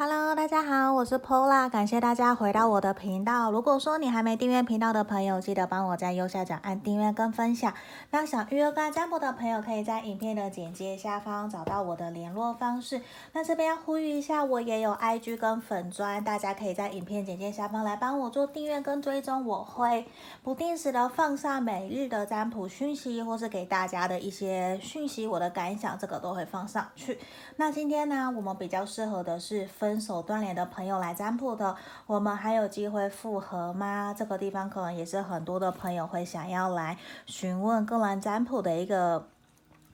[0.00, 3.50] Hello，大家好，我是 Pola，感谢大家回到我的频道。
[3.50, 7.74] 如果说你还没订阅频道的朋友，记得帮我在右下角按订阅跟分享。
[8.12, 13.02] 那想预约个占卜的朋友，可以在影片的简介下方找到我的联络方式。
[13.32, 19.44] 那这边要呼吁一下，我也有 IG 跟粉专，大家可以在影片简介下方来帮我做订阅跟追踪。
[19.44, 20.06] 我会
[20.44, 27.18] 不定时的放上每日的占卜讯息，或是给大家的一些讯息，我的感想，这个都会放上去。
[27.56, 29.87] 那今天呢，我们比较适合的是分。
[29.88, 31.74] 分手断联的朋友来占卜的，
[32.06, 34.14] 我们还有机会复合吗？
[34.14, 39.26] 这个地方可能也是很多的朋友会想要来询问个人占卜的一个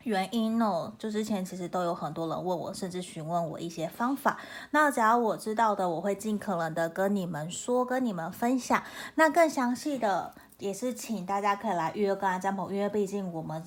[0.03, 0.93] 原因哦。
[0.99, 4.37] 就之前其实都有很多人问我，甚至询问我一些方法。
[4.73, 8.83] 那只要我知道的，我会尽可能的跟你们说，跟你们分享。
[9.15, 13.63] 那更详细的，也是请大家可以来预约个人占卜，因为毕竟我们。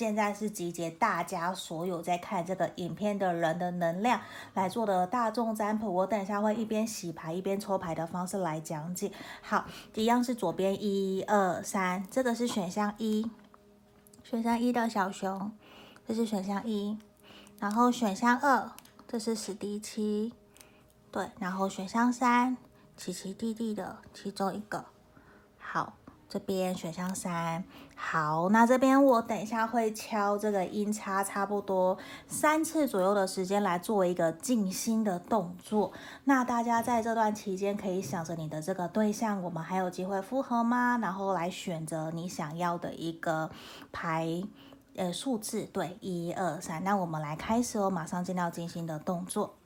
[0.00, 4.18] 现在是集结大家所有在看这个影片的人的能量
[4.54, 5.92] 来做的大众占卜。
[5.92, 9.12] 我等一下会一边洗牌一边抽牌的方式来讲解。
[9.42, 13.30] 好，一样是左边一二三，这个是选项一，
[14.24, 15.52] 选项一的小熊，
[16.08, 16.96] 这是选项一。
[17.58, 18.72] 然后选项二，
[19.06, 20.32] 这是史迪奇，
[21.12, 22.56] 对，然后选项三，
[22.96, 24.86] 奇奇蒂蒂的其中一个。
[25.58, 25.92] 好。
[26.30, 27.64] 这边选项三，
[27.96, 35.92] 好，那这边我等一下会敲这个音叉，差不多三次左右的时间来做一个静心的动作。
[36.22, 40.96] 那大家在这段期间可以想着你的这个对象，我们还有机会复合吗？
[41.02, 43.50] 然后来选择你想要的一个
[43.90, 44.40] 牌，
[44.94, 46.84] 呃，数字，对，一二三。
[46.84, 49.56] 那我们来开始哦，马上进到静心的动作。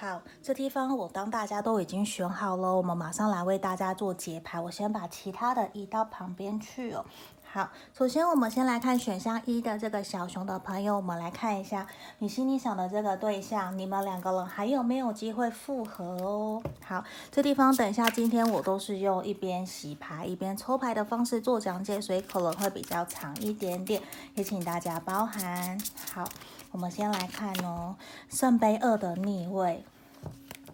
[0.00, 4.58] 好，这地方我当大家都已经选好了，我们马上来为大家做解牌。
[4.58, 7.04] 我先把其他的移到旁边去哦。
[7.52, 11.86] 好，首先我们先来看选项一的这个小熊的朋友，我们来看一下
[12.20, 16.62] 你心里想的这个对象，你们两个人还有没有机会复合哦？
[16.82, 24.00] 好，这地方等一下，今天我都是用一边洗牌一边抽牌的方式做讲解，所以可能会比较长一点点，
[24.34, 25.78] 也请大家包涵。
[26.14, 26.24] 好。
[26.72, 27.96] 我们先来看哦，
[28.28, 29.84] 圣杯二的逆位。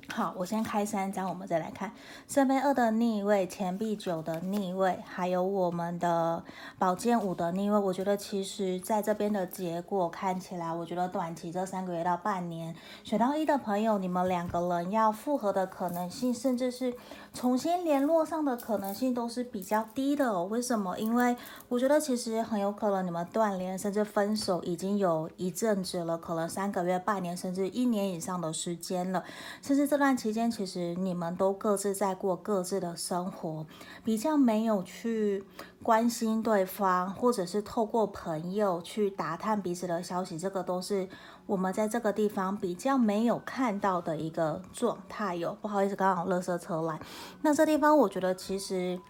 [0.09, 1.93] 好，我先开三张，我们再来看
[2.27, 6.43] 圣杯二的逆位、钱币九的逆位，还有我们的
[6.79, 7.79] 宝剑五的逆位。
[7.79, 12.75] 我觉得其实在这边的结果看起来，我觉得短期这三个月到半年，
[13.05, 16.95] 选到一的朋友，你们两个人要复合的可能性，甚至是。
[17.37, 20.47] 重新联络上的可能性都是比较低的哦。
[20.47, 20.99] 为什么？
[20.99, 21.37] 因为
[21.69, 29.23] 我觉得其实很有可能你们断联甚至分手已经有一阵子了，可能三个月、半年甚至一年以上的时间了。
[29.61, 33.67] 甚至这段期间，其实你们都各自在过各自的生活，
[34.03, 35.45] 比较没有去
[35.83, 41.07] 关心对方，或者是透过朋友去打探彼此的消息，这个都是。
[41.47, 46.99] 我们在这个地方比较没有看到的一个状态哟，不好意思，刚好垃圾车来。
[47.43, 49.01] 那这地方我觉得其实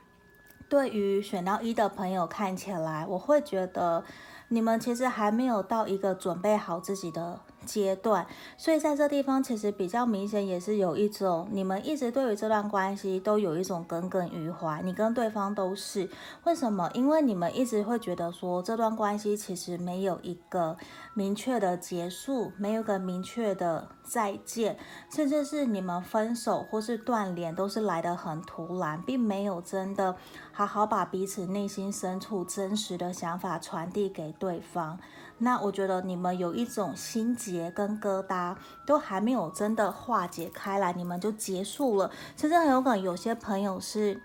[0.68, 4.04] 对于选到一的朋友看起来，我会觉得
[4.48, 7.40] 你们其实还没有到一个准备好自己的。
[7.66, 16.08] 阶段，所以在这地方其实比较明显，也是有一种你们一直对于这段关系都有一种耿耿于怀，你跟对方都是。
[16.44, 16.88] 为什么？
[16.94, 20.76] 因为你们一直会觉得说这段关系其实没有一个
[21.12, 24.78] 明确的结束，没有个明确的再见，
[25.10, 30.14] 甚至是你们分手或是断联都是来得很突然，并没有真的
[30.52, 34.98] 好好把彼此内心深处真实的想法传递给对方。
[35.38, 42.10] 那我觉得你们有一种心结跟疙瘩都还没有真的化解开来，你们就结束了。
[42.34, 44.20] 其实很有可能有些朋友是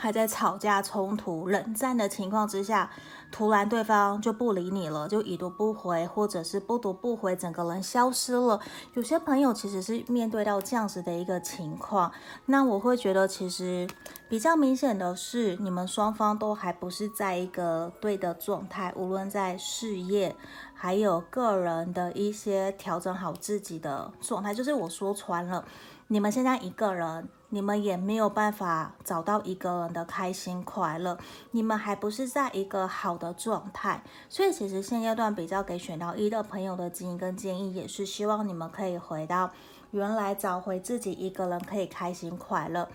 [0.00, 2.90] 还在吵架、冲突、冷战的情况之下。
[3.32, 8.58] 突然，对方就不理你了，就已读不回，或者是不读不回，整个人消失了。
[8.94, 12.10] 有些朋友其实是面对到这样子的一个情况，
[12.46, 13.88] 那我会觉得其实
[14.28, 20.34] 比较明显的是，你们双方都还不是在一个对的状态，无论在事业，
[20.74, 25.64] 还有个人的一些调整好自己的状态，就是我说穿了，
[26.12, 27.28] 你们现在一个人。
[27.52, 31.18] 你们也没有办法找到一个人的开心快乐，
[31.50, 39.50] 你们还不是在一个好的状态，所以其实现阶段比较给选到一的朋友的建议跟建议，也是希望你们可以回到
[39.90, 42.88] 原来找回自己一个人可以开心快乐，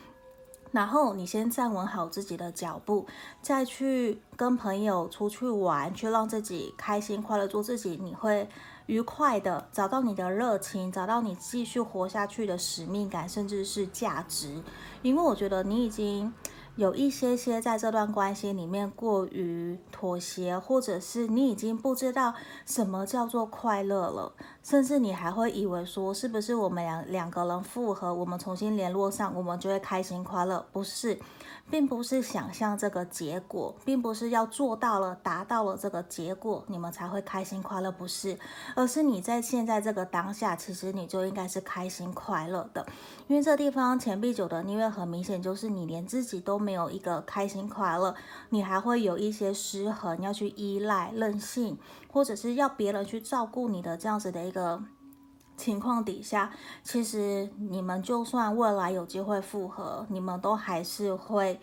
[0.72, 3.06] 然后你先站稳好自己的脚步，
[3.42, 8.48] 再去跟朋友出去玩，去让自己开心快乐，做自己，你会
[8.88, 14.62] 愉快的找到你的热情，找到你继续活下去的使命感，甚至是价值。
[15.02, 16.34] 因为我觉得你已经
[16.76, 22.34] 有一些些在这段关系里面过于妥协，或者是你已经不知道
[22.66, 30.66] 什么叫做快乐了，甚至你还会以为说，是不是我们两两个人复合，我们重新联络上，我们就会开心快乐？
[30.72, 31.18] 不是。
[31.70, 38.38] 并不是想象这个结果，并不是要做到了、达到了这个结果，你们才会开心快乐，不是，
[38.76, 42.86] 而是你在现在这个当下，其实你就应该是开心快乐的。
[43.28, 48.16] 因为这地方钱币九的逆位很明显就是你连自己都没有一个开心快乐，
[48.50, 51.78] 你还会有一些失衡，要去依赖、任性，
[52.12, 54.84] 或者是要别人去照顾你的这样子的一个。
[55.58, 56.52] 情况底下，
[56.84, 61.60] 其实你们就算未来有机会复合，你们都还是会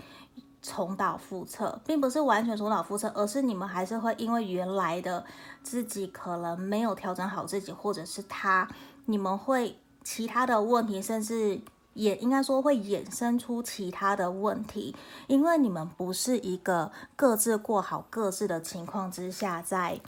[0.63, 5.25] 重蹈覆辙，并不是完全重蹈覆辙，而是你们还是会因为原来的
[5.63, 8.67] 自己可能没有调整好自己，或者是他，
[9.05, 11.61] 你们会其他的问题，甚至
[11.93, 14.97] 也应该说会衍生出其他的问题，
[15.27, 20.01] 因为你们不是一个各自过好各自的情况之下，在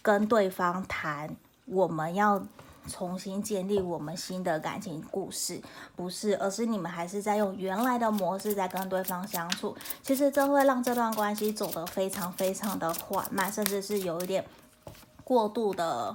[0.00, 1.34] 跟对方谈
[1.64, 2.40] 我们要。
[2.90, 5.62] 重新建立我们新的感情故事，
[5.96, 9.74] 不是，而是你们还是在用原来的模式在跟对方相处。
[10.02, 14.44] 其实这会让这段关系走得非常非常的缓慢，甚至是有一点
[15.24, 16.14] 过度的，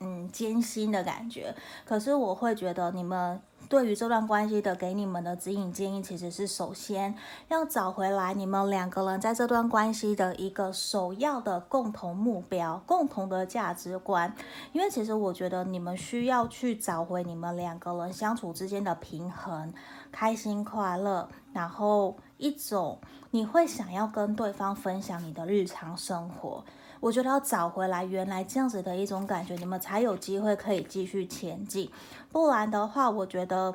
[0.00, 1.54] 嗯，艰辛的感觉。
[1.84, 3.40] 可是我会觉得你们。
[3.68, 7.14] 对于这段关系的给你们的指引建议，其实是首先
[7.46, 14.34] 要找回来你们两个人在这段关系的一个首要的共同目标、共同的价值观。
[14.72, 19.72] 因为其实我觉得你们需要去找回你们两个人相处之间的平衡、
[20.10, 22.98] 开心快乐，然后一种
[23.30, 26.64] 你会想要跟对方分享你的日常生活。
[27.00, 31.90] 我觉得要找回来原来这样子的一种感觉，你们才有机会可以继续前进。
[32.30, 33.74] 不然的话，我觉得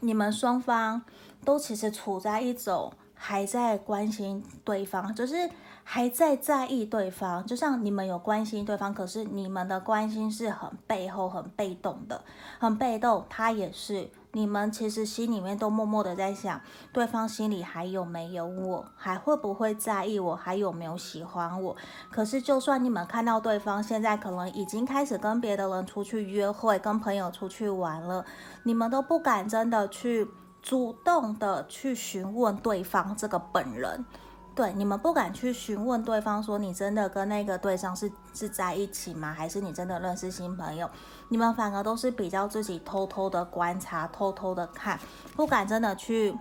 [0.00, 1.00] 你们双方
[1.44, 5.48] 都其实处在一种还在关心对方，就是
[5.92, 7.44] 还在在意对方。
[7.44, 12.22] 就像你们有关心对方，可是你们的关心是很背后、很被动的，
[12.60, 13.26] 很被动。
[13.28, 14.08] 他也是。
[14.30, 16.60] 你们其实心里面都默默的在想，
[16.92, 21.74] 对方心里还有没有我，还会不会在意我，还有没有喜欢我？
[22.12, 28.24] 可是就算你们看到对方现在可能已经开始跟别的人出去约会，跟朋友出去玩了，
[28.62, 30.28] 你们都不敢真的去
[30.62, 34.04] 主动的去询问对方这个本人。
[34.52, 39.32] 对，你们不敢去询问对方说，你真的跟那个对象是是在一起吗？
[39.32, 40.90] 还是你真的认识新朋友？
[41.28, 44.98] 你们反而都是比较自己偷偷的观察、偷偷的看，
[45.36, 46.36] 不敢真的去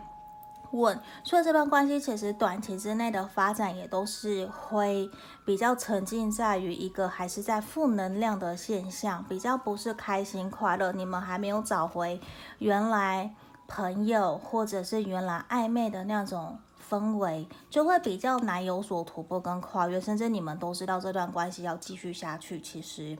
[0.71, 0.99] 问。
[1.23, 5.09] 所以这段关系其实短期之内的发展也都是会
[5.45, 10.91] 比较沉浸在于一个还是在负能量的现象，比较不是开心快乐。
[10.91, 12.19] 你们还没有找回
[12.57, 13.33] 原来
[13.67, 16.57] 朋友或者是原来暧昧的那种。
[16.89, 23.17] 氛围就会比较难有所突破跟跨越，甚至你们都知道这段关系要继续下去，其实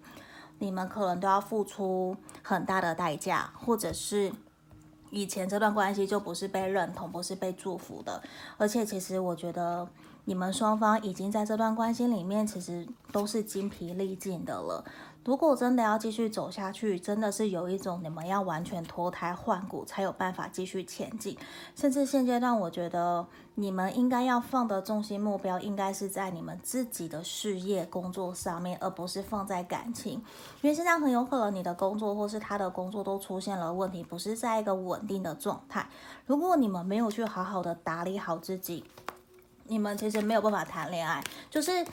[0.57, 4.31] 你们可能都要付出很大的代价，或者是
[5.11, 8.21] 以前这段关系就不是被认同，不是被祝福的，
[8.57, 9.87] 而且其实我觉得
[10.25, 14.83] 你们双方已经在这段关系里面，其实都是精疲力尽的了。
[15.25, 21.37] 如果真的要继续走下去，真的是有一种你们要完全脱胎换骨才有办法继续前进。
[21.75, 30.13] 甚至现阶段，我觉得你们应该要放的重心目标应该是在你们自己的事业工作上面，而不是放在感情。
[30.61, 35.87] 因为现在很有可能你的工作或是他的工作都出现了问题，不是在一个稳定的状态。
[36.25, 38.85] 如果你们没有去好好的打理好自己，
[39.65, 41.85] 你们其实没有办法谈恋爱，就是。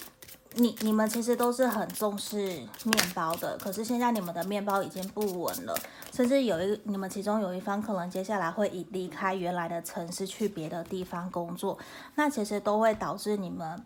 [0.59, 2.39] 你你们其实都是很重视
[2.85, 5.79] 面包的，可是现在你们的面包已经不稳了，
[6.13, 11.79] 甚至有一你们其中有一方可能接下来会以离开原来的城市去别的地方工作，
[12.15, 13.85] 那其实都会导致你们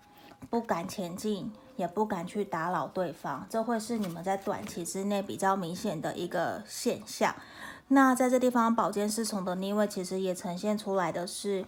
[0.49, 7.35] 不敢前进，也不敢去打扰对方，这会是你们在短期之内比较明显的一个现象。
[7.89, 11.65] 那在这地方，宝剑侍从的逆位其实也呈现出来的是。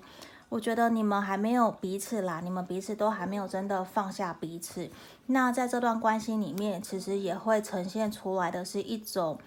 [0.52, 4.90] 我觉得你们还没有彼此啦，你们彼此都还没有真的放下彼此。
[5.28, 9.38] 那在这段关系里面，其实也会呈现出来的是一种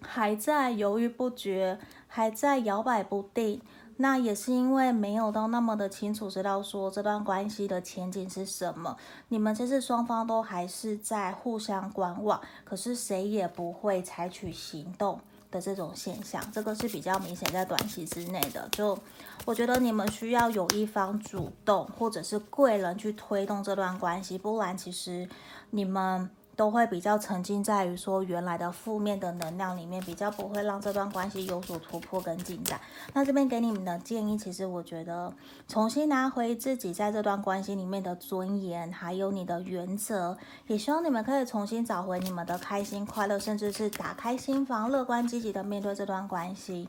[0.00, 3.60] 还在犹豫不决，还在摇摆不定。
[3.98, 8.96] 那也是因为没有到那么的清楚，知道说这段关系的前景是什么。
[9.28, 15.20] 你们其实双方都还是在互相观望，可是谁也不会采取行动
[15.52, 18.68] 的这种现象，这个是比较明显在短期之内的。
[18.72, 18.98] 就
[19.44, 25.28] 我觉得你们需要有一方主动，或者是贵人去推动这段关系，不然其实
[25.70, 32.80] 你们都会比较沉浸在于说原来的负面的能量里面，比较不会让这段关系有所突破跟进展。
[33.14, 35.32] 那这边给你们的建议，其实我觉得
[35.66, 46.88] 重新拿回自己在这段关系里面的尊严，还有你的原则，也希望你们可以重新找回你们的开心快乐，甚至是打开心房，乐观积极的面对这段关系。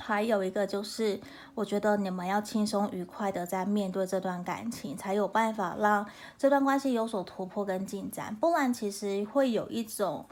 [0.00, 1.20] 还有一个就是，
[1.54, 6.06] 我觉得你们要轻松愉快的在面对这段感情，才有办法让
[6.38, 8.34] 这段关系有所突破跟进展。
[8.34, 10.24] 不然，其实会有一种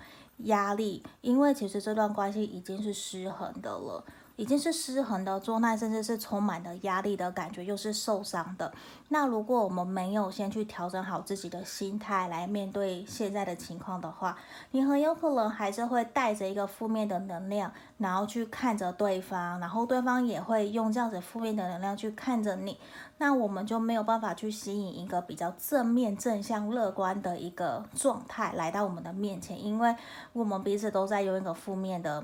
[0.44, 4.04] 压力，因为其实这段关系已经是失衡的了。
[4.38, 8.72] 已经是失衡的状态，甚至是充满了压力的感觉，又是受伤的。
[9.08, 14.38] 那如果我们没有先去调整好自己的心态来面对现在的情况的话，
[14.70, 22.78] 你很有可能还是会带着一个负面的能量，然后去看着对方，然后对方也会用这样子负面的能量去看着你。
[23.16, 29.96] 那我们就没有办法去吸引一个比较正面、正向、乐观的一个状态来到我们的面前，因为
[30.32, 32.22] 我们彼此都在用一个负面的。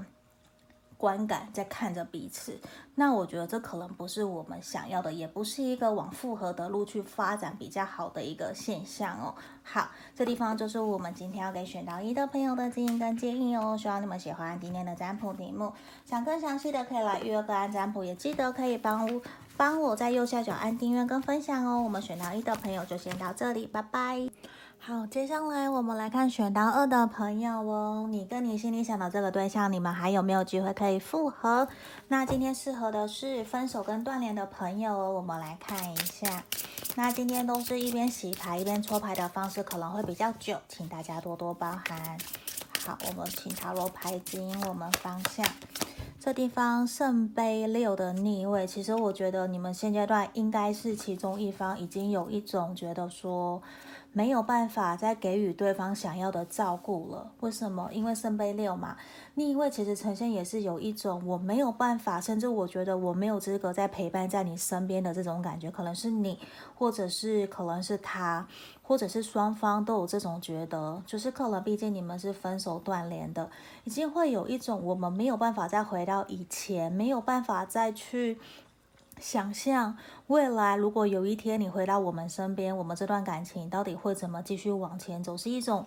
[1.04, 2.58] 观感在看着彼此，
[2.94, 9.34] 那我觉得这可能不是我们想要的，也不是一个往复合的路去发展比较好的一个现象哦。
[9.62, 13.76] 好，这地方就是我们今天要给选到一的朋友的建议跟建议哦。
[13.78, 15.74] 希望你们喜欢今天的占卜题目，
[16.06, 19.20] 想更详细的可以来预约个案占卜，也记得可以帮我
[19.58, 21.82] 帮我在右下角按订阅跟分享哦。
[21.82, 24.26] 我们选到一的朋友就先到这里，拜拜。
[24.86, 31.66] 好，接下来我们来看选到二的朋友哦，你跟你心里想的这个对象，你们还有没有机会可以复合？
[32.08, 36.44] 那今天适合的是分手跟断联的朋友哦，我们来看一下。
[36.96, 42.18] 那今天都是一边洗牌一边搓牌的方式，可能会比较久，请大家多多包涵。
[42.84, 45.46] 好，我们请塔罗牌指引我们方向。
[46.20, 53.62] 这地方圣杯六的逆位，其实我觉得你们现阶段应该是其中一方已经有一种觉得说。
[54.16, 57.90] 没有办法再给予对方想要的照顾了，为什么？
[57.92, 58.96] 因为圣杯六嘛，
[59.34, 66.38] 逆位其实呈现也是有一种我没有办法，甚至我觉得我没有资格再陪伴在你身边的这种感觉，可能是你，
[66.76, 68.46] 或者是可能是他，
[68.84, 73.50] 或者是双方都有这种觉得，就是可能毕竟你们是分手断联的，
[73.82, 78.38] 已经会有一种我们没有办法再回到以前，没有办法再去。
[79.20, 85.36] 想象未来，如果有一天你回到我们身边，我们这段感情到底会怎么继续往前走？
[85.36, 85.86] 是一种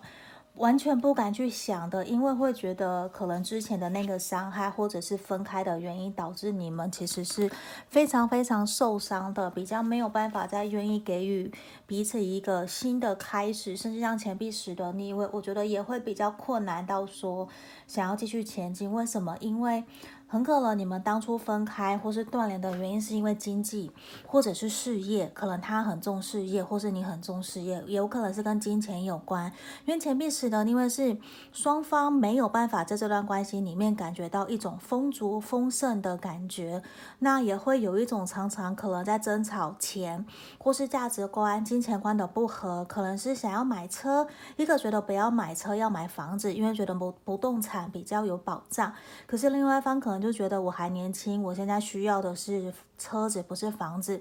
[0.56, 7.52] 完全不敢去想的，因为会觉得可能之前的那个伤害，或者是分开的原因，导致你们其实是
[7.90, 11.52] 非常非常受伤的，比较没有办法再愿意给予
[11.86, 17.48] 彼此一个新的开始，甚至像钱币十的逆位，我觉得也会比较困难到说
[17.86, 18.92] 想要继续前进。
[18.92, 19.38] 为什么？
[19.40, 19.84] 因为。
[20.30, 23.90] 很可能你们当初分开或是断联的原因是因为经济
[24.26, 29.52] 或者是事业，可能他很重事业，或是你很重事业，也有可能是跟金钱有关。
[29.86, 31.18] 因为钱币十的，因为是
[31.54, 36.84] 双方没有办法在这段关系里面感觉到一种丰足丰盛的感觉，
[37.20, 40.26] 那也会有一种常常可能在争吵钱
[40.58, 48.92] 或是价值观、金钱观的不合，可能是想要买车，一个觉得不要买车要买房子，因为觉得不不动产比较有保障，
[49.26, 50.28] 可是另外一方可能能。
[50.28, 54.20] 就觉得我还年轻，我现在需要的是车子，不是房子。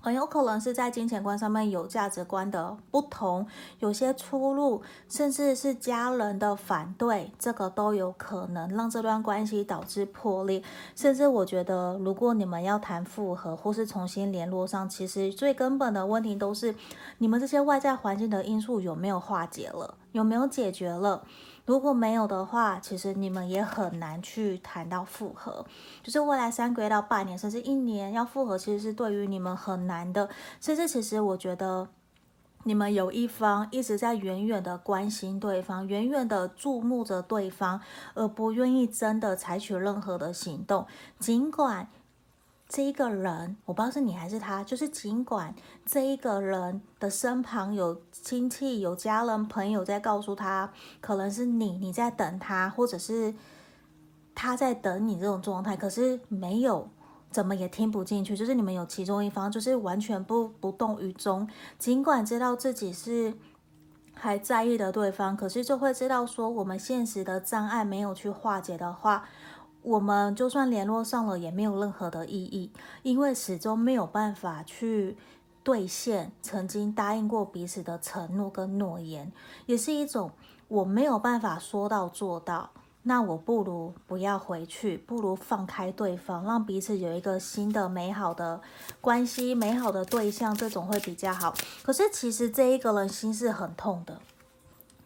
[0.00, 3.46] 很有可能是在金钱观上面有价值观的不同，
[3.78, 10.60] 有些出入，甚至是家人的反对，这个都有可能让这段关系导致破裂。
[10.96, 16.74] 甚至我觉得，如果你们要谈复合或是重新联络上，其实最根本的问题都是
[17.18, 21.22] 你们这些外在环境的因素有没有化解了，有没有解决了。
[21.64, 25.64] 如果没有的话，其实你们也很难去谈到复合。
[26.02, 30.28] 就是未来三个月到半年，甚至一年要复合，其实是对于你们很难的。
[30.60, 31.88] 甚至其实我觉得，
[32.64, 37.80] 你们有一方一直在远远的关心对方，远远的注目着对方，
[38.14, 40.86] 而不愿意真的采取任何的行动，
[41.18, 41.88] 尽管。
[42.72, 53.34] 这一个人，我不知道是你还是他，就是尽管这一个人的身旁有亲戚、有家人、朋友在告诉他，可能是你，你在等他，或者是
[54.34, 56.88] 他在等你这种状态，可是没有，
[57.30, 58.34] 怎么也听不进去。
[58.34, 61.46] 就是你们有其中一方，就是完全不不动于衷，
[61.78, 63.34] 尽管知道自己是
[64.14, 69.28] 还在意的对方，可是就会知道说，我们现实的障碍没有去化解的话。
[69.82, 72.70] 我们就算联络上了，也没有任何的意义，
[73.02, 75.16] 因为始终没有办法去
[75.62, 79.30] 兑现曾经答应过彼此的承诺跟诺言，
[79.66, 80.30] 也是一种
[80.68, 82.70] 我没有办法说到做到。
[83.04, 88.60] 那我不如不要回去，不如放开对方，让彼此有一个新的美好的
[89.00, 91.52] 关系、美好的对象，这种会比较好。
[91.82, 94.20] 可是其实这一个人心是很痛的。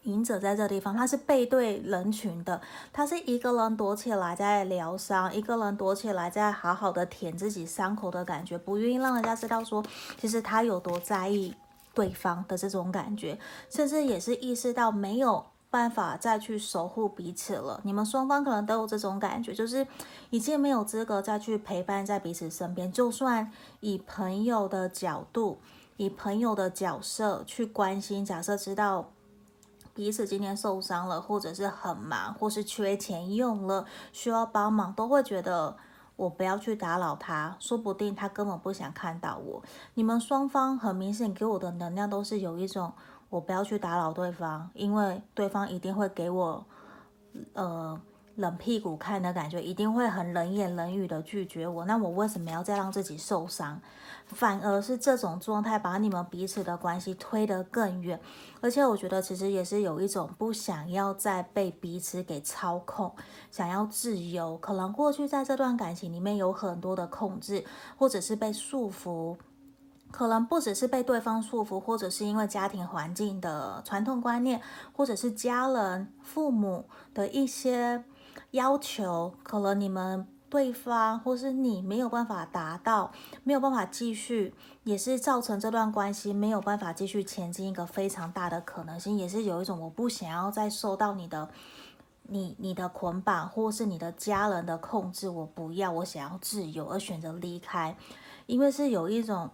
[0.07, 2.61] 隐者在这地方，他是背对人群的，
[2.93, 9.85] 他是一个人躲起来在疗伤，一个人躲起来在好好的舔自己伤口的感觉，不愿意让人家知道说，
[10.17, 11.55] 其实他有多在意
[11.93, 17.81] 对方的这种感觉，甚至也是意识到没有办法再去守护彼此了。
[17.83, 19.87] 你们双方可能都有这种感觉，就是
[20.31, 25.59] 已经没有资格再去陪伴在彼此身边，就算以朋友的角度。
[25.99, 29.13] 以朋友的角色去关心，假设知道
[29.97, 35.75] 彼此今天受伤了，或者是很忙，或是缺钱用了，需要帮忙，都会觉得
[36.17, 39.63] 我不要去打扰他，说不定他根本不想看到我。
[39.95, 42.93] 你们双方很明显给我的能量都是有一种
[43.31, 46.67] 我不要去打扰对方，因为对方一定会给我
[47.55, 47.99] 呃
[48.37, 51.85] 冷屁股看的感觉，一定会很冷言冷语的拒绝我。
[51.85, 53.81] 那我为什么要再让自己受伤？
[54.27, 58.21] 反而是这种状态把你们彼此的关系推得更远，
[58.61, 63.15] 而且我觉得其实也是有一种不想要再被彼此给操控，
[63.53, 64.59] 想要自由。
[64.59, 67.65] 可能过去在这段感情里面有很多的控制，
[67.97, 69.37] 或者是被束缚，
[70.11, 74.61] 可能不只是被对方束缚，或者是因为家庭环境的传统观念，
[74.93, 78.03] 或者是家人、父母的一些
[78.53, 80.27] 要求，可能你们。
[80.49, 83.11] 对方或是你没有办法达到，
[83.43, 91.51] 没有办法继续，也是造成这段关系没有办法继续前进一个非常大的可能性，也是有一种我不想要再受到你的、
[92.29, 97.97] 你、你的捆绑，或是你的家人的控制，我不要，我想要自由而选择离开，
[98.47, 99.51] 因为是有一种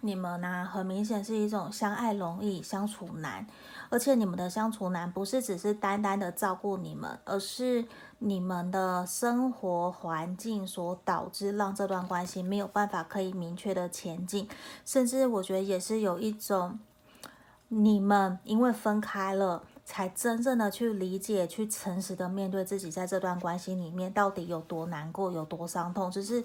[0.00, 3.46] 你们呢、很明显是一种相爱容易相处难。
[3.90, 7.86] 而且你们的相处难不是只是单单的照顾你们，而是
[8.18, 14.48] 你们的生活环境所导致，让这段关系没有办法可以明确的前进，
[14.84, 16.78] 甚至我觉得也是有一种，
[17.68, 26.44] 你们因为分开了，才真正的去理解、去诚实的面对自己在这段关系里面到底有多难过、有多伤痛，只是。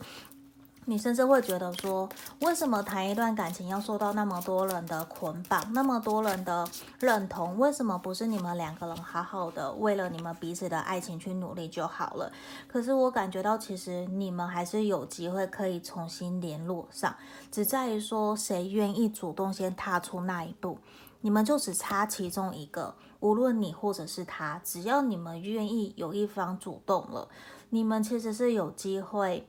[0.86, 2.10] 你甚至会觉得说，
[2.42, 6.68] 为什么谈一段感情要受到那么多人的捆绑，那么多人的
[7.00, 7.58] 认同？
[7.58, 12.30] 为什么不是你们两个人好好的为了你们彼此的爱情去努力就好了？
[12.68, 17.16] 可是我感觉到，其实你们还是有机会可以重新联络上，
[17.50, 20.78] 只在于说谁愿意主动先踏出那一步。
[21.22, 27.30] 你们就只差其中一个，无论你或者是他，只要你们愿意有一方主动了，
[27.70, 29.48] 你们其实是有机会。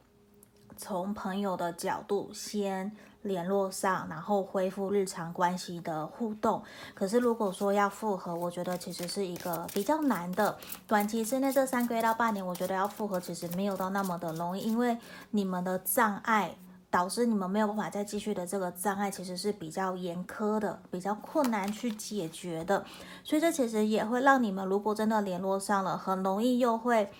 [0.77, 2.91] 从朋友的角度先
[3.23, 6.63] 联络上，然后恢复日常关系的互动。
[6.95, 10.57] 可是如果说要复合，我觉得其实是一个比较难的。
[10.87, 14.99] 短期之内这三个月到半年，我觉得要复合其实没有到那么的容易，因为
[15.31, 16.55] 你们的障碍
[16.91, 22.85] 导致你们没有办法再继续的这个障碍，其实是比较严苛的，比较困难去解决的。
[23.23, 27.11] 所以这其实也会让你们如果真的联络上了，很容易又会。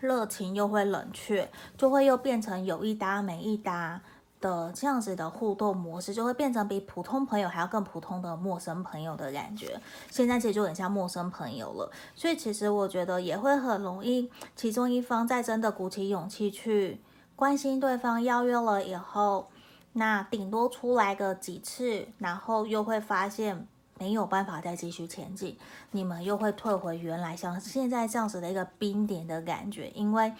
[0.00, 4.00] 热情又会冷却，就会又变成有一搭没一搭
[4.40, 9.78] 的这样子的互动模式，就会变成比普通朋友还要更普通的陌生朋友的感觉。
[10.10, 17.00] 现在其实就很像陌生朋友了，所以其实我觉得也会很容易，其中一方在真的鼓起勇气去
[17.36, 19.50] 关心对方，邀约了以后，
[19.92, 23.68] 那顶多出来个几次，然后又会发现。
[24.00, 25.54] 没有办法再继续前进，
[25.90, 30.32] 你们又会退回原来像现在这样子的一个冰点的感觉，因为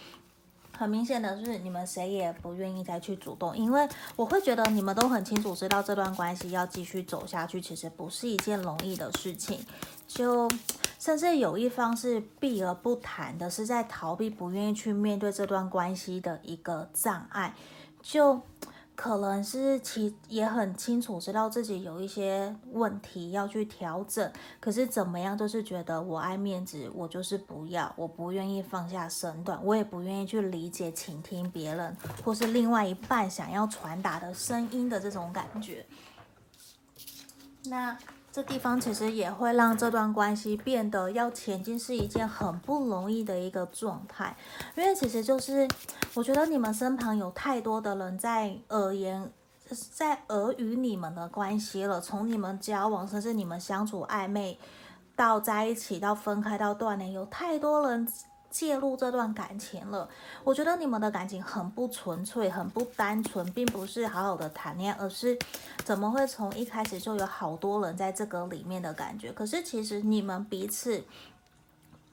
[0.74, 9.60] 很明显的是你们谁也不愿意再去主动，因为我会觉得你们都很清楚知道这段关系要继续走下去，其实不是一件容易的事情，
[10.08, 10.48] 就
[10.98, 17.54] 甚至有一方是避而不谈的，是在逃避，不愿意去面对这段关系的一个障碍，
[18.00, 18.40] 就。
[19.00, 35.86] 可能是其也很清楚知道自己有一些问题要去调整，可是怎么样都是觉得我爱面子，我就是不要，我不愿意放下身段，我也不愿意去理解、倾听别人或是另外一半想要传达的声音的这种感觉。
[37.64, 37.96] 那。
[38.32, 44.36] 这地方其实也会让这段关系变得要前进是一件很不容易的一个状态，
[44.76, 45.66] 因为其实就是
[46.14, 49.32] 我觉得你们身旁有太多的人在耳言，
[49.92, 54.58] 在耳语你们的关系了，从你们交往甚至你们相处暧昧
[55.16, 58.06] 到在一起到分开到断联，有太多人。
[58.50, 60.08] 介入这段感情了，
[60.42, 65.38] 我觉得你们的感情很不纯粹，很不单纯，并不是好好的谈恋爱，而是
[65.84, 69.32] 怎么会从一开始就有好多人在这个里面的感觉？
[69.32, 71.04] 可是其实你们彼此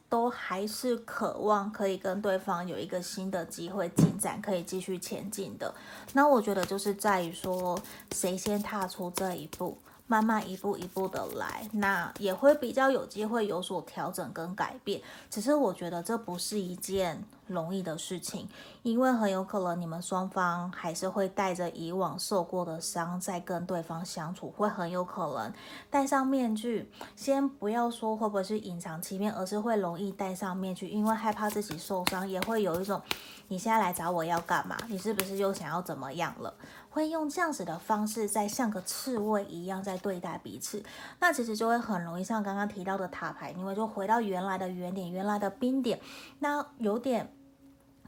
[0.08, 5.74] 都还是渴望可以跟对方有一个新的机会进展，可以继续前进的。
[6.14, 7.78] 那我觉得就是在于说，
[8.14, 9.78] 谁先踏出这一步。
[10.08, 15.02] 慢慢一步一步的来，那也会比较有机会有所调整跟改变。
[15.30, 18.48] 只是我觉得这不是一件容易的事情，
[18.84, 25.54] 因为很有可能你们双方还是会带着以往受过的伤在跟对方相处，会很有可能
[25.90, 26.90] 戴上面具。
[27.16, 33.02] 先不要说会不会是隐藏欺骗，而是会容易戴上面具，因为害怕自己受伤，也会有一种
[33.50, 34.78] 你现在来找我要干嘛？
[34.88, 36.54] 你是不是又想要怎么样了？
[36.98, 40.84] 会用这样子的方式，在像个刺猬一样在对待彼此，
[41.20, 46.00] 那其实就会很容易像刚刚提到的塔牌，因为就回到原来的原点、原来的冰点，
[46.40, 47.32] 那有点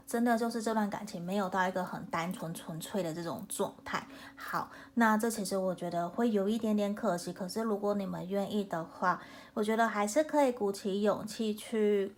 [0.08, 4.04] 真的就是这段感情没有到一个很单纯纯粹的这种状态。
[4.34, 9.22] 好，那这其实我觉得会有一点点可惜，可是如果你们愿意的话，
[9.54, 12.16] 我觉得还是可以鼓起勇气去。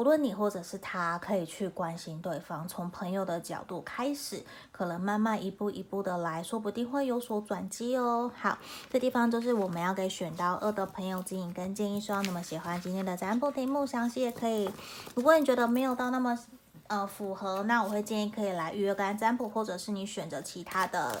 [0.00, 8.32] 无论你或者是他，可以去关心对方，从朋友的角度开始，可能慢慢一步一步的来，说不定会有所转机哦。
[8.34, 8.56] 好，
[8.88, 14.70] 这地方就是我们要给选到二的朋友指引跟建议，希望你们喜欢今天的占卜题目，详细也可以。
[15.14, 16.38] 如果你觉得没有到那么
[16.86, 21.20] 呃符合，那我会建议可以来预约个案占卜，或者是你选择其他的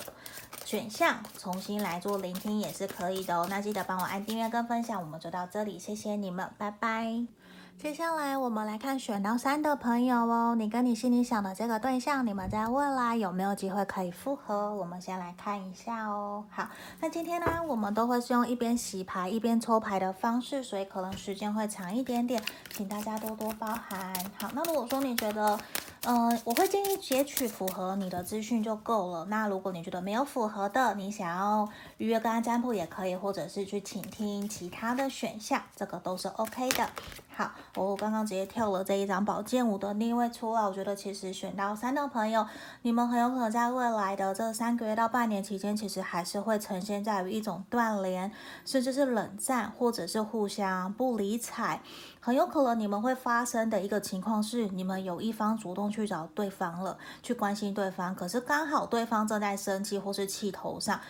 [0.64, 3.46] 选项，重新来做聆听也是可以的哦。
[3.50, 7.39] 那记得帮我按订阅跟分享，我们就到这里，谢谢你们，拜拜。
[7.80, 14.74] 接下来我们来看选到三的朋友哦，你跟你心里想的这个对象，你们在未来有没有机会可以复合？
[14.74, 16.44] 我们先来看一下哦。
[16.50, 16.68] 好，
[17.00, 24.12] 那今天呢，我们都会是用一边洗牌一边抽牌的方式，所以可能时间会长一点点，请大家多多包涵。
[24.38, 25.58] 好，那如果说你觉得，
[26.02, 29.26] 呃，我会建议截取符合你的资讯就够了。
[29.26, 36.88] 那如果你觉得没有符合的，你想要预约跟他占卜也可以，或者是去倾听其他的选项，这个都是 OK 的。
[37.28, 42.46] 好，我刚刚直接跳了这一张宝剑五的逆位出来，我觉得其实选到三的朋友，
[42.82, 48.32] 你们很有可能在未来的这三个月到半年期间，其实还是会呈现在于一种断联，
[48.64, 51.80] 甚至是冷战，或者是互相不理睬。
[52.22, 61.00] 很有可能你们会发生的一个情况是，你们有一方主动去找对方了，去关心对方，可是刚好对方正在生气或是气头上。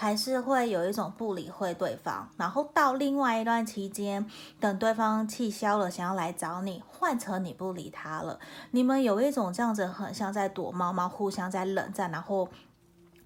[0.00, 4.24] 还是会有一种不理会对方，然后到另外一段期间，
[4.60, 8.38] 等对方气消了，想要来找你，换成你不理他了，
[8.70, 12.48] 你们有一种这样子很像在躲猫猫，互相在冷战，然后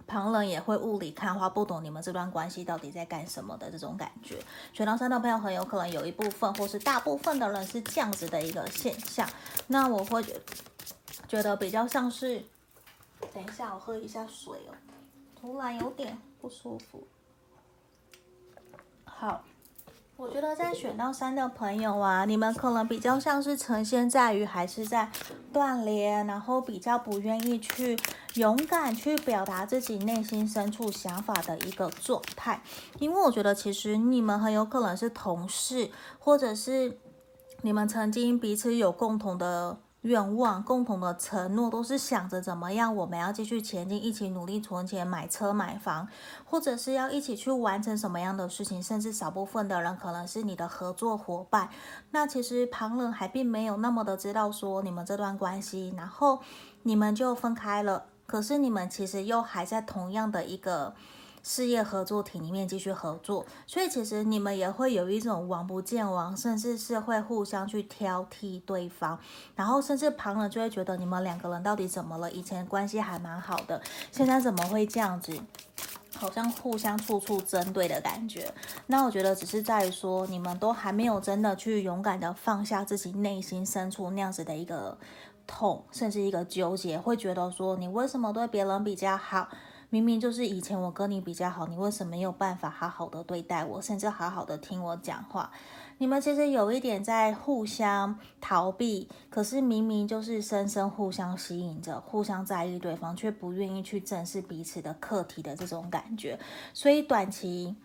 [0.06, 4.38] 旁人也会雾里看花，不懂你们这段关系到底在干什么的这种感觉。
[4.72, 9.28] 选到三的朋友很有可能有一部分或是大部分的人是这样子的一个现象，
[9.66, 10.24] 那我会
[11.32, 12.42] 觉得比较像是，
[13.32, 14.76] 等一下我喝一下水哦，
[15.40, 16.18] 突然有点。
[16.42, 17.06] 不舒服。
[19.04, 19.42] 好，
[20.16, 25.10] 我觉得在选到三的朋友啊，你们可能比较像是呈现在于还是在
[25.52, 27.96] 断联，然后比较不愿意去
[28.34, 32.60] 勇敢去表达自己内心深处想法的一个状态。
[32.98, 36.98] 因为我觉得其实你们很有可能是同事，或者是
[37.62, 39.78] 你们曾经彼此有共同的。
[40.02, 46.08] 愿望、共同的承诺都是想着怎么样，我们要继续前进，一起努力存钱、买车、买房，
[46.44, 48.82] 或者是要一起去完成什么样的事情。
[48.82, 51.68] 甚至少部分的人可能是你的合作伙伴。
[52.10, 56.40] 那其实旁人还并没有那么的知道说你们这段关系，然后
[56.82, 58.06] 你们就分开了。
[58.26, 60.94] 可是你们其实又还在同样的一个。
[61.42, 69.18] 事业合作体里面继续合作，所以其实你们也会有一种王不见王，甚至是会互相去挑剔对方，
[69.56, 72.30] 然后甚至旁人就会觉得你们两个人到底怎么了？
[72.30, 75.36] 以前关系还蛮好的，现在怎么会这样子？
[76.14, 78.54] 好像互相处处针对的感觉。
[78.86, 84.96] 那我觉得只是在于说，你们都还没有真的去勇敢的放下自己内心深处那样子的一个
[85.48, 89.48] 痛，甚至一个纠结，会觉得说你为什么对别人比较好？
[89.92, 95.50] 明明就是以前我跟你比较好，你为什么没有办法好好的对待我，甚至好好的听我讲话？
[95.98, 106.40] 你们其实有一点在互相逃避，可是明明就是深深互相吸引着，互相在意对方，却不愿意去正视彼此的课题的这种感觉。
[106.72, 107.76] 所以短期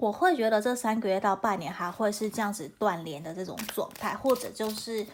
[0.00, 5.06] 我会觉得这三个月到半年还会是这样子断联的这种状态，或者就是。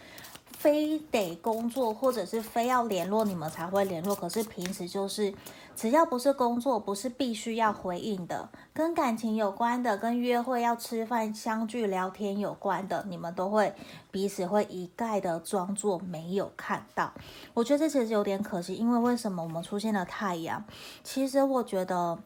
[0.56, 4.14] 非得工作，或者是非要联络你们才会联络。
[4.14, 5.34] 可是平时就是，
[5.76, 13.74] 只要不是工作，不是必须要回应的，跟感情有关的，跟约会要吃饭、相聚聊天有关的，你们都会
[14.10, 17.12] 彼此会一概的装作没有看到。
[17.52, 20.64] 我觉得这其实有点可惜，因为为什么我们出现了太阳？
[21.02, 22.18] 其实我觉得。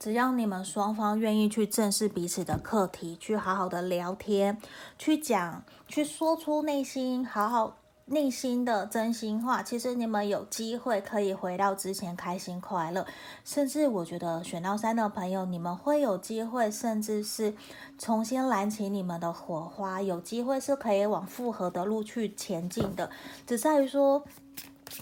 [0.00, 4.56] 只要你们双方愿意去正视彼此的课题，去好好的聊天，
[4.96, 7.76] 去讲，去说出内心，好好
[8.10, 13.06] 内心的真心话，其实你们有机会可以回到之前开心快乐，
[13.44, 17.54] 甚至我觉得选到三的朋友，你们会有机会，甚至是
[17.98, 23.10] 重新燃起你们的火花，有机会是可以往复合的路去前进的，
[23.46, 24.24] 只在于说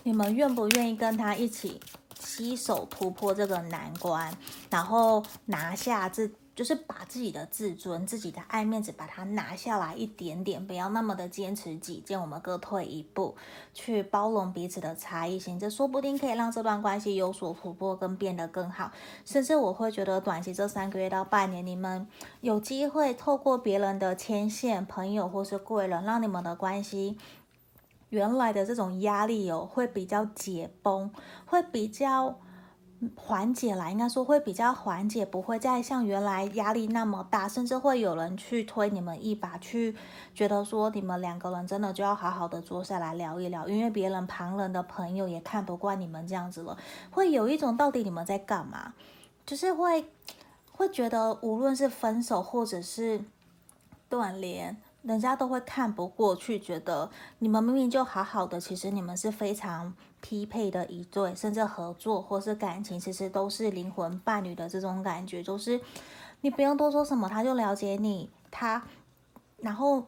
[0.03, 1.81] 你们愿不愿意跟他一起
[2.19, 4.37] 携手突破这个难关，
[4.69, 6.29] 然后拿下这。
[6.57, 12.19] 就是把自己的自尊、自己的爱面子，把它拿下来一点点，不要那么的坚持己见。
[12.19, 13.37] 我们各退一步，
[13.75, 18.91] 去包容彼此的差异性，这说不定可以让这段关系有所突破，跟变得更好。
[19.27, 22.09] 甚至我会觉得，短期这三个月到半年，你们
[22.41, 27.19] 有机会透过别人的牵线、朋友或是贵人，让你们的关系
[28.09, 31.13] 原来的这种压力哦，会比较解崩，
[31.45, 32.39] 会比较。
[33.15, 39.95] 缓解来，应该说会比较缓解，不会再像原来压力那么大，甚至会有人去推你们一把，去
[40.35, 46.79] 觉得说你们两个人真的就要好好的坐下来聊一聊，因为别人旁人的朋友也看不惯你们这样子了，
[47.11, 48.95] 会有一种到底你们在干嘛，
[49.45, 50.07] 就是会
[50.73, 53.23] 会觉得无论是分手或者是
[54.09, 54.77] 断联。
[55.07, 65.81] 人家都会看不过去，觉得你们明明就好好的，其实你们是非常匹配的一对，甚至合作或是感情，其实都是灵魂伴侣的这种感觉，就是
[66.41, 68.83] 你不用多说什么，他就了解你，他，
[69.59, 70.07] 然后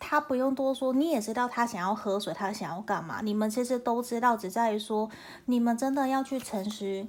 [0.00, 5.08] 他不用多说，你也知道他想要喝水，他想要干嘛，你们其实都知道，只在于说
[5.44, 7.06] 你们真的要去诚实。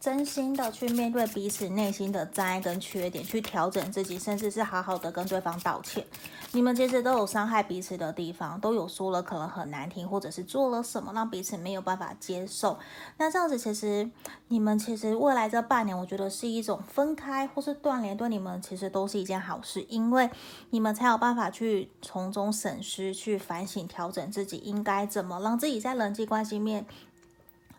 [0.00, 6.04] 真心的去面对彼此内心的障碍跟缺点，去调整自己，甚至是好好的跟对方道歉。
[6.50, 12.78] 你们其实都有伤害彼此的地方，都有说了可能很难听，或者是做了什么让彼此没有办法接受。
[13.16, 14.10] 那这样子，其实
[14.48, 20.28] 你们其实未来这半年，我觉得是一种分开或是断联，对你们其实都是一件好事，因为
[20.70, 26.84] 你们才有办法去从中审视、去反省、调整自己应该怎么让自己在人际关系面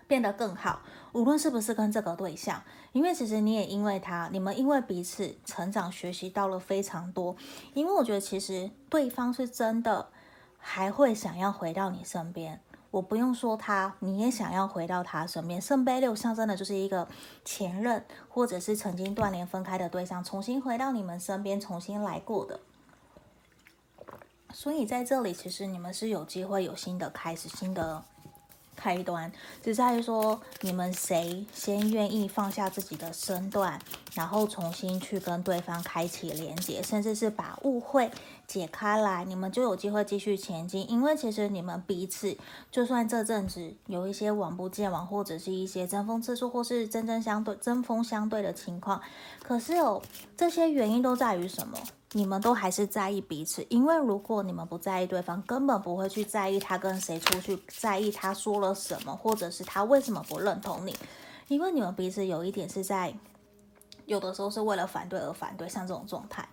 [0.07, 0.81] 变得更好。
[1.13, 7.35] 无论是不是跟这个对象，因为其实你也因为他，你们因为彼此成长学习到了非常多。
[7.73, 10.09] 因为我觉得其实对方是真的
[10.57, 12.59] 还会想要回到你身边。
[12.89, 15.59] 我不用说他，你也想要回到他身边。
[15.61, 17.07] 圣杯六象征的就是一个
[17.45, 22.59] 前任，或者是曾经断联分开的对象，重新回到你们身边，重新来过的。
[24.51, 28.03] 所以在这里，其实你们是有机会有新的开始，新的。
[28.75, 29.31] 开端
[29.63, 33.79] 只在于说，你们谁先愿意放下自己的身段，
[34.13, 38.09] 然后重新去跟对方开启连接，甚至是把误会
[38.47, 40.89] 解开来，你们就有机会继续前进。
[40.89, 42.37] 因为其实你们彼此，
[42.71, 49.01] 就算这阵子有一些网不见网，或者是一些针锋刺促，或是针针相对、针锋相对的情况，
[49.41, 50.01] 可是有
[50.35, 51.77] 这些原因都在于什么？
[52.15, 60.95] 你们都还是在意彼此，因为如果你们不在意对方，根本不会去在意他跟谁出去，在意他说了什么，或者是他为什么不认同你，
[61.47, 63.13] 因为你们彼此有一点是在，
[64.05, 66.47] 有的时候是为了反对而反对，像这种状态。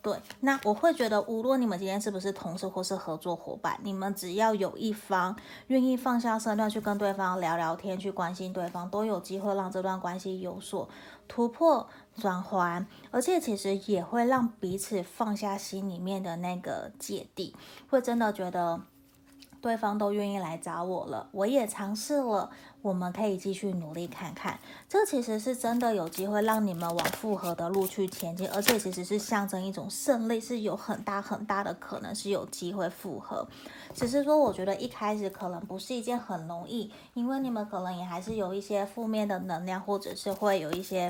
[0.00, 5.36] 对，那我会觉得，无论你们今天是不是同事或是合作伙伴，你们只要有一方
[5.68, 10.88] 愿意放下身段去跟对方聊聊天，去关心对方，都有机会让这段关系有所
[11.28, 11.88] 突破
[12.20, 17.54] 转换，而且其实也会让彼此放下心里面的那个芥蒂，
[17.88, 18.80] 会真的觉得。
[19.60, 24.58] 对方都愿意来找我了，我也尝试了，我们可以继续努力看看。
[24.88, 33.46] 这其实是真的有机会让你们往复合的路去前进，而且其实是象征一种胜利，是有很大很大的可能是有机会复合。
[33.94, 41.08] 只是说，我觉得一开始可能不是一件很容易，因为你们可能也还是有一些负面的能量，或者是会有一些。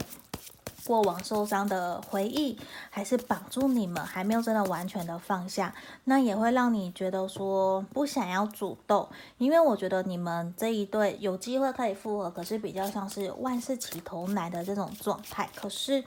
[0.85, 2.59] 过往受伤的回忆
[2.91, 15.49] 还是绑住你们，还没有真的完全的放下，那也会让你觉得说不想要主动，因为我觉得你们这一对有机会可以复合，可是比较像是万事起头难的这种状态。
[15.55, 16.03] 可是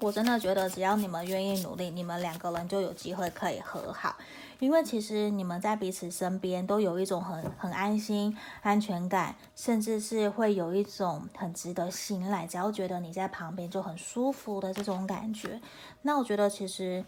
[0.00, 4.16] 我真的觉得，只要你们愿意努力，你们两个人就有机会可以和好。
[4.58, 15.60] 因为其实你们在彼此身边都有一种很很安心、安全感，甚至是会有一种很值得信赖，只要觉得你在旁边就很舒服的这种感觉。
[16.02, 17.04] 那我觉得其实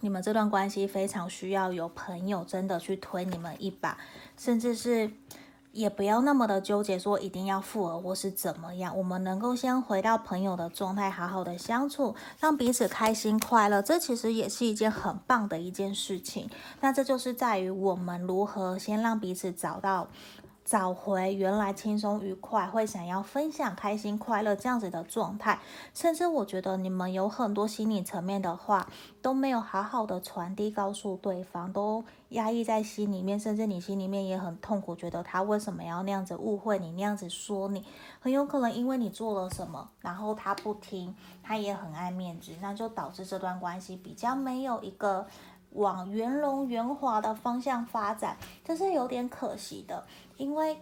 [0.00, 3.98] 你们这段关系非常需要有朋友真的去推你们一把，
[4.36, 5.10] 甚至是。
[5.72, 8.96] 也不要那么的纠结，说一定要复合或是怎么样。
[8.96, 16.48] 我们能够先回到朋友的状态，好好的相处，让彼此开心快乐，这其实也是一件很棒的一件事情。
[16.80, 20.08] 那这就是在于我们如何先让彼此找到
[20.64, 25.58] 找回原来轻松愉快，会想要分享开心快乐这样子的状态，
[25.92, 28.88] 甚至我觉得你们有很多心理层面的话
[29.20, 37.84] 都没有好好的传递告诉对方，都压抑在心里面，甚至你心里面也很痛苦，觉得他为什么要那样子误会你，那样子说你，
[38.20, 45.26] 很有可能因为你做了什么，然后他不听，他也很爱面子，那就导致这段关系比较没有一个。
[45.74, 50.04] 往圆融圆滑的方向发展，这是有点可惜的，
[50.42, 50.76] 因为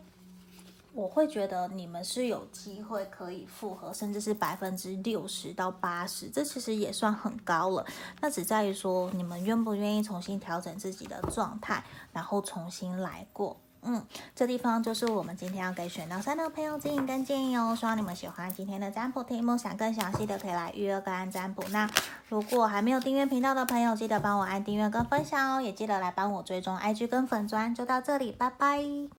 [0.94, 7.84] 我会觉得你们是有机会可以复合，甚至是百分之六十到八十，这其实也算很高了。
[8.22, 13.54] 那只在于说你们愿不愿意重新调整自己的状态，然后重新来过。
[13.82, 17.74] 嗯，这地方就是我们今天要给选到三的朋友指引跟建议哦。
[17.74, 21.62] 希望你们喜欢今天的占卜题目，想更详细的可以来预约个案占卜。
[21.70, 21.88] 那
[22.28, 27.74] 如果还没有订阅频道的朋友，记得帮我按订阅跟分享哦，也记得来帮我追踪 IG 跟粉砖。
[27.74, 29.08] 就到这里，拜拜。